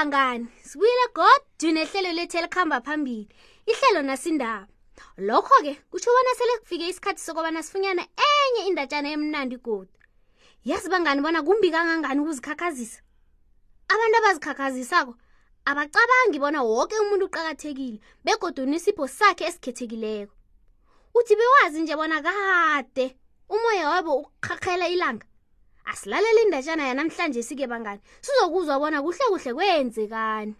[0.00, 3.28] bangani sibuyile godu nehlelo lethu elikhamba phambili
[3.70, 4.66] ihlelo nasindaba
[5.28, 9.92] lokho-ke kutsho bona sele kufike isikhathi sokobana sifunyana enye indatshana emnandi godu
[10.64, 13.00] yazi bangani bona kumbi kangangani ukuzikhakhazisa
[13.92, 15.14] abantu abazikhakhazisako
[15.70, 20.34] abacabangi bona woke umuntu uqakathekile begodwa nisipho sakhe esikhethekileko
[21.14, 23.16] uthi bewazi nje bona kade
[23.48, 25.26] umoya wabo ukukhakhela ilanga
[25.90, 30.54] asilalele indatshana yanamhlanje sike bangani sizokuzwa bona kuhle kuhle kwenzekani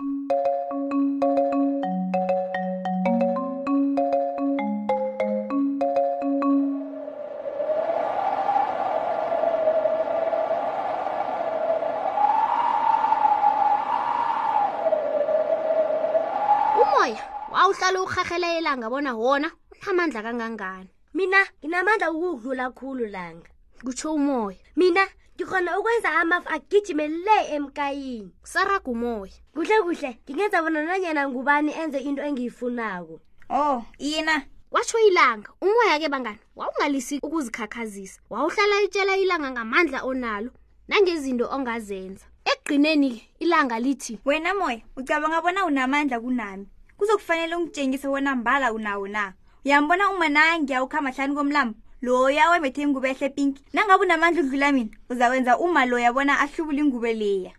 [16.82, 17.22] umoya
[17.54, 19.48] wawuhlala ukurhahela elanga bona wona
[19.82, 23.50] unamandla kangangani mina nginamandla ukuwudlula khulu langa
[23.84, 25.06] kutsho umoya mina
[25.40, 32.20] ngikhona ukwenza amafu agijime le emkayini sarakumoya kuhle kuhle ngingenza bona nanyana ngubani enze into
[32.22, 40.50] engiyifunako oh ina watsho ilanga umoya ke bangani wawungalisi ukuzikhakhazisa wawuhlala itshela ilanga ngamandla onalo
[40.88, 46.66] nangezinto ongazenza ekugqineni ilanga lithi wena moya ucabanga bona unamandla kunami
[47.00, 49.32] kuzokufanele ungitshengise wona mbala unawo na
[49.64, 55.58] uyambona uma nangiyawukhamba hlani komlambo loya wembethe ingubo ehle pinki nangabe unamandla udlula mina uzakwenza
[55.58, 57.52] uma loya bona ahlubule ingubo leya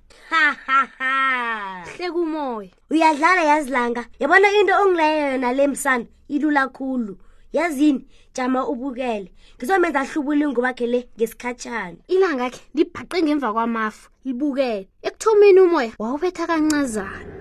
[1.86, 7.18] hle kumoya uyadlala yazilanga yabona into ongileyo yona le msana ilula khulu
[7.54, 14.90] yazini jama ubukele ngizomenza ahlubule ingubo akhe le ngesikhatshana ilanga khe libhaqe ngemva kwamafu libukele
[15.04, 17.41] ekuthomeni umoya wawubetha kancazana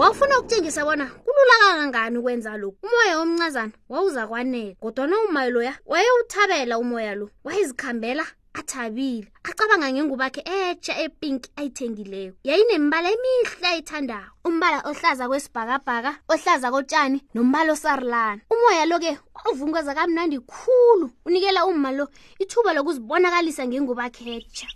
[0.00, 7.14] wawufuna ukutshengisa bona kulula kangangani ukwenza lokhu umoya womncazana wawuzakwanela kodwana umoya loya wayewuthabela umoya
[7.14, 16.68] lo wayezikhambela athabile acabanga ngengubakhe etsha epink ayithengileyo yayinembala emihle ayithandayo umbala ohlaza kwesibhakabhaka ohlaza
[16.72, 22.08] kotshani nombala osarilana umoya lo-ke wavunguza kamnandi khulu unikela umma lo
[22.42, 24.66] ithuba lokuzibonakalisa ngengubakhe etsha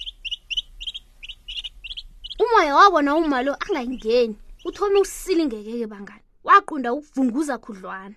[2.43, 8.15] umoya wabona umma lo angangeni uthome usilingekeke bangani waqunda ukuvunguza khudlwana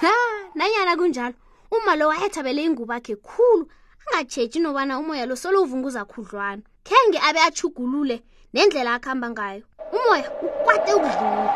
[0.00, 0.14] ha
[0.54, 1.34] nanyana kunjalo
[1.70, 3.66] uma lo wayethabele ingubo akhe khulu
[4.06, 8.22] angatshetshi nobana umoya lo solo uvunguza khudlwana khenge abe achugulule
[8.52, 9.62] nendlela akuhamba ngayo
[9.94, 11.52] umoya ukwate ukudlula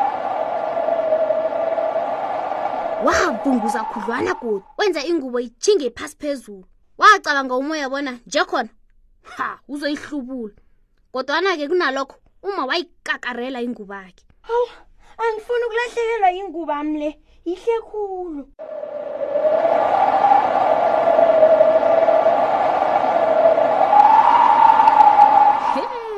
[3.03, 6.65] wavunguza khudlwana kodi wenza ingubo ijinge phasi phezulu
[6.97, 8.69] wacabanga umoya bona njekhona
[9.33, 10.53] ha uzoyihlubula
[11.13, 14.71] kodwana-ke kunalokho uma wayikakarela ingubo akhe hawu oh,
[15.23, 17.09] angifuni ukulahlekelwa ingubo am le
[17.47, 18.43] yihle khulu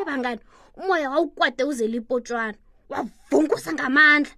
[0.07, 0.41] bangani
[0.79, 2.57] umoya wawukwade uzelipotshwana
[2.91, 4.33] wavunkusa ngamandla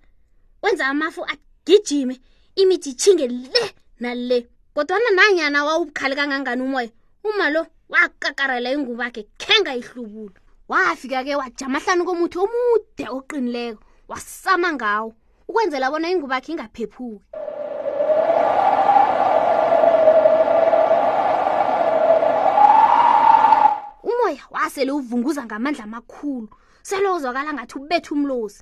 [0.63, 2.16] wenza amafu agijime
[2.59, 3.66] imithi ichinge le
[4.00, 4.38] nale
[4.75, 6.91] kodwana nanyana wawubukhali kangangani umoya
[7.24, 7.62] uma lo
[7.94, 10.34] wakakarela inguba khe khenga ihlubulo
[10.72, 15.09] wafika ke wajamahlani komuthi omude oqinileko wasama ngawo
[15.50, 17.25] ukwenzela bona inguba khe ingaphephuki
[24.08, 26.47] umoya wasele uvunguza ngamandla amakhulu
[26.88, 28.59] selo uzwakala ngathi ubethe umlozi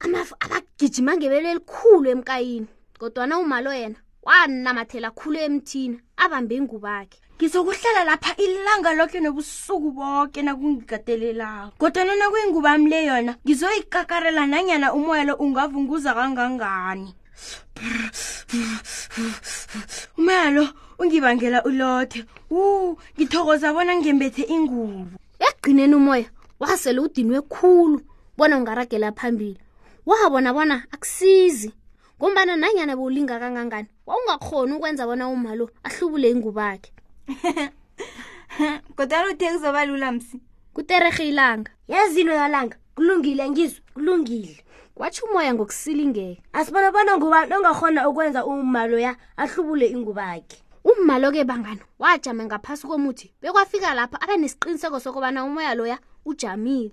[0.00, 2.68] amafu abagijima ngebelo elikhulu emkayini
[2.98, 3.98] kodwana umalo yena
[4.44, 12.86] anamathela khulu emthini abambe ingubakhe ngizokuhlala lapha ilanga lokhe nobusuku boke nakungigadelelako kodwana nakuyinguba ami
[12.92, 17.10] le yona ngizoyikakarela nanyana umoyalo ungavunguza kangangani
[20.18, 20.64] umoyalo
[21.00, 22.20] ungibangela ulothe
[22.50, 22.62] u
[23.14, 25.00] ngithokoza bona ngembethe ingubo
[25.46, 26.28] ekugcineni umoya
[26.62, 27.98] wasele udinwe khulu
[28.38, 29.60] bona ungaragela phambili
[30.10, 31.70] wabona bona akusizi
[32.20, 36.90] ngombana nanyana bewulinga kangangani wawungakhoni ukwenza bona umalo ahlubule ingubakhe
[38.96, 40.40] kodwana uthe kuzoba lula msi
[40.74, 44.58] kuterehe ilanga yezinto yalanga kulungile angizwe kulungile
[44.94, 50.58] kwatsho umoya ngokusilingeka asibona bona ngubani ongakhona ukwenza umalo ya ahlubule ingubakhe
[50.90, 56.90] ummalo-ke bangani wajame ngaphasi komuthi bekwafika lapha abe nesiqiniseko sokubana umoya loya ujamile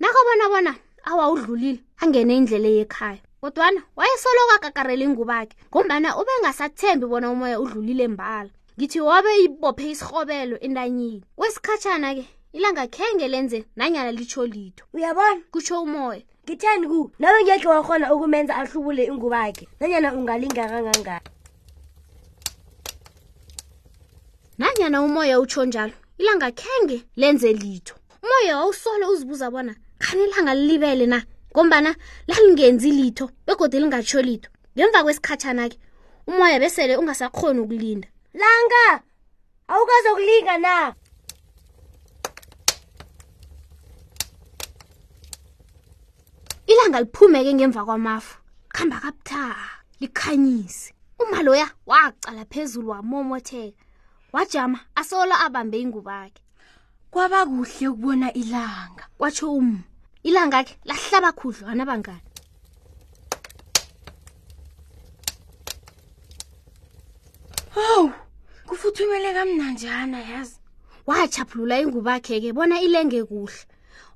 [0.00, 0.72] nakobona bona
[1.10, 8.50] awawudlulile angene indlela yekhaya kodwana wayesoloko akakareli ngubakhe ngombana ube ngasathembi bona umoya udlulile mbala
[8.76, 12.24] ngithi wabe ibophe isirhobelo entanyeni kwesikhatshana ke
[12.56, 18.52] ilanga khenge lenze nanyana litsho litho uyabona kutsho umoya ngitheni ku nawe ngekhe wakhona ukumenza
[18.60, 21.28] ahlubule ingubakhe nanyana ungalinga kangangani
[24.60, 31.06] nanyana umoya utsho njalo ilanga khenge lenze litho umoya wawusolo uzibuza bona khani ilanga lilibele
[31.08, 31.24] na
[31.54, 31.94] ngombana
[32.28, 35.76] lalingenzi litho begode lingatsho litho ngemva kwesikhatshana-ke
[36.30, 38.08] umoya besele ungasakhoni ukulinda
[38.38, 38.86] langa
[39.72, 40.74] awukazokulinga na
[46.70, 48.32] ilanga liphumeke ngemva kwamafu
[48.74, 49.42] khamba kabutha
[50.00, 53.78] likhanyise umaloya wacala phezulu wamomotheka
[54.32, 56.42] wajama asolo abambe ingubakhe
[57.10, 59.89] kwaba kuhle ukubona ilanga kwatsho umma
[60.24, 62.28] ilanga ke lahlaba khudlwana bangani
[67.74, 68.12] hawu
[68.68, 70.56] kufuthumele kamnanjana yazi
[71.08, 73.60] wachaphulula ingubakhe ke bona ilenge kuhle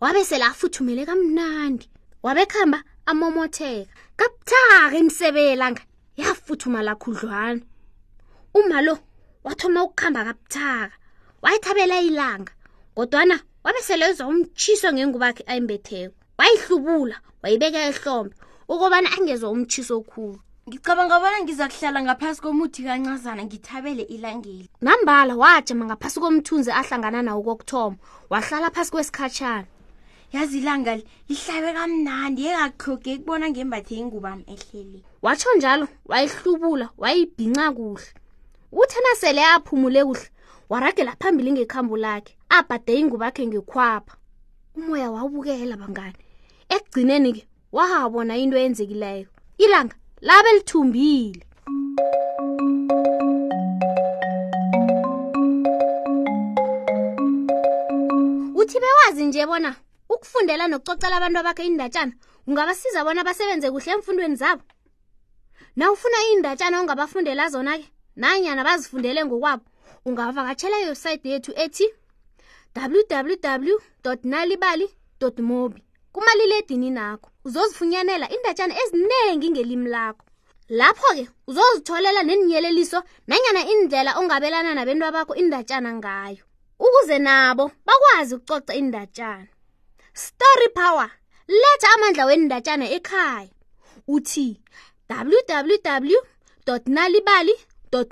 [0.00, 1.88] wabe selafuthumele kamnandi
[2.22, 2.78] wabekhamba
[3.08, 3.88] amomotheka
[4.20, 5.82] kabuthaka imsebelanga
[6.20, 7.64] yafuthumala khudlwana
[8.54, 8.94] uma lo
[9.44, 10.94] wathoma ukukhamba kabuthaka
[11.42, 12.52] wayithabela ilanga
[12.94, 18.34] kodwana wabesele uzwa umtshiso ngenguba khe ayimbetheko wayihlubula wayibeka ehlombe
[18.68, 20.38] ukubana angezwa umtshiso okhulu
[20.68, 27.40] ngicabanga bona ngiza kuhlala ngaphasi komuthi kancazana ngithabele ilangeli nambala wajama ngaphasi komthunzi ahlangana nawo
[27.42, 27.96] kokuthoma
[28.30, 29.64] wahlala phasi kwesikhatshana
[30.36, 30.92] yazi ilanga
[31.28, 38.10] lihlabe kamnandi yengakuhloge kubona ngembathi engubami ehlele watsho njalo wayihlubula wayibhinca kuhle
[38.80, 40.28] uthi nasele aphumule kuhle
[40.72, 44.14] waragela phambili ngekhambo lakhe abhade ingubakhe ngekhwapha
[44.78, 46.18] umoya wawubukela bangane
[46.74, 47.42] ekugcineni ke
[47.74, 49.26] wahabona into eyenzekileyo
[49.58, 49.96] ilanga
[50.28, 51.42] labe lithumbile
[58.60, 59.70] uthi bewazi nje bona
[60.14, 62.12] ukufundela nokucocela abantu abakhe indatshana
[62.46, 64.62] kungabasiza bona basebenze kuhle emfundweni zabo
[65.76, 67.84] nawufuna iindatshana ongabafundela zona ke
[68.16, 69.64] nanyana bazifundele ngokwabo
[70.06, 71.86] ungavakatshela iwebsayithi yethu ethi
[72.76, 73.78] www
[74.24, 74.86] nalibali
[75.40, 75.82] mobi
[76.12, 80.24] kumaliledini nakho uzozifunyanela indatshana ezinengi ngelimi lakho
[80.78, 86.42] lapho-ke uzozitholela neninyeleliso nanyana indlela ongabelana nabantu abakho indatshana ngayo
[86.86, 89.48] ukuze nabo bakwazi ukucoca indatshana
[90.22, 91.10] story power
[91.60, 93.52] letha amandla wendatshana ekhaya
[94.14, 94.46] uthi
[95.10, 96.20] www
[96.96, 97.54] nalibali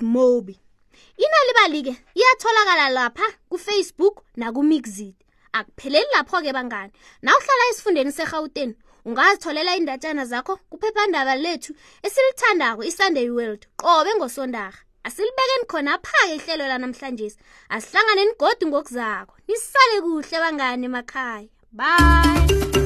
[0.01, 0.55] mobi
[1.17, 5.15] inalibali-ke iyatholakala lapha kufacebook nakumixit
[5.53, 6.91] akupheleli lapho-ke bangani
[7.21, 8.75] nawuhlala esifundeni segauteni
[9.05, 11.71] ungazitholela indatshana zakho kuphephandaba lethu
[12.05, 17.27] esilithandako isunday world qobe ngosondarha asilibekeni khonapha-ke ihlelo lanamhlanje
[17.75, 22.82] asihlanganeni godi ngokuzakho nisale kuhle bangani emakhaya bye